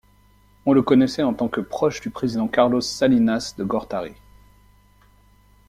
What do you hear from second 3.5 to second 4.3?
de Gortari.